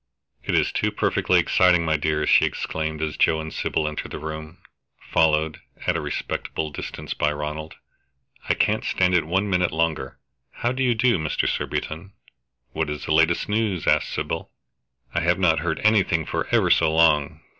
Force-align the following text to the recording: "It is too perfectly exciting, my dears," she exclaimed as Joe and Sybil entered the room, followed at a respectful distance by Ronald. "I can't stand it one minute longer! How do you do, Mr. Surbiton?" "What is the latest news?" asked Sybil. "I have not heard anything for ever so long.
"It 0.43 0.55
is 0.55 0.71
too 0.71 0.91
perfectly 0.91 1.39
exciting, 1.39 1.85
my 1.85 1.95
dears," 1.95 2.27
she 2.27 2.43
exclaimed 2.43 3.03
as 3.03 3.17
Joe 3.17 3.39
and 3.39 3.53
Sybil 3.53 3.87
entered 3.87 4.09
the 4.11 4.17
room, 4.17 4.57
followed 4.99 5.59
at 5.85 5.95
a 5.95 6.01
respectful 6.01 6.71
distance 6.71 7.13
by 7.13 7.31
Ronald. 7.31 7.75
"I 8.49 8.55
can't 8.55 8.83
stand 8.83 9.13
it 9.13 9.27
one 9.27 9.47
minute 9.47 9.71
longer! 9.71 10.17
How 10.53 10.71
do 10.71 10.81
you 10.81 10.95
do, 10.95 11.19
Mr. 11.19 11.47
Surbiton?" 11.47 12.13
"What 12.71 12.89
is 12.89 13.05
the 13.05 13.13
latest 13.13 13.47
news?" 13.47 13.85
asked 13.85 14.09
Sybil. 14.09 14.49
"I 15.13 15.19
have 15.19 15.37
not 15.37 15.59
heard 15.59 15.79
anything 15.83 16.25
for 16.25 16.47
ever 16.51 16.71
so 16.71 16.91
long. 16.91 17.41